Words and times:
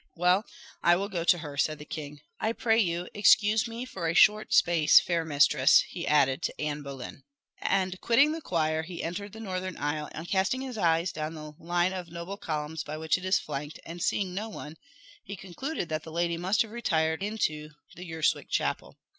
"Well, 0.15 0.45
I 0.81 0.95
will 0.95 1.09
go 1.09 1.23
to 1.25 1.37
her," 1.37 1.57
said 1.57 1.77
the 1.77 1.85
king. 1.85 2.21
"I 2.39 2.53
pray 2.53 2.79
you, 2.79 3.07
excuse 3.13 3.67
me 3.67 3.85
for 3.85 4.07
a 4.07 4.15
short 4.15 4.51
space, 4.51 4.99
fair 4.99 5.23
mistress," 5.23 5.83
he 5.89 6.07
added 6.07 6.41
to 6.41 6.59
Anne 6.59 6.81
Boleyn. 6.81 7.21
And 7.59 8.01
quitting 8.01 8.31
the 8.31 8.41
choir, 8.41 8.81
he 8.81 9.03
entered 9.03 9.31
the 9.31 9.39
northern 9.39 9.77
aisle, 9.77 10.09
and 10.11 10.27
casting 10.27 10.61
his 10.61 10.75
eyes 10.75 11.11
down 11.11 11.35
the 11.35 11.53
line 11.59 11.93
of 11.93 12.09
noble 12.09 12.37
columns 12.37 12.83
by 12.83 12.97
which 12.97 13.15
it 13.19 13.25
is 13.25 13.37
flanked, 13.37 13.79
and 13.85 14.01
seeing 14.01 14.33
no 14.33 14.49
one, 14.49 14.75
he 15.23 15.35
concluded 15.35 15.87
that 15.89 16.01
the 16.01 16.11
lady 16.11 16.35
must 16.35 16.63
have 16.63 16.71
retired 16.71 17.21
into 17.21 17.69
the 17.95 18.11
Urswick 18.11 18.49
Chapel. 18.49 18.97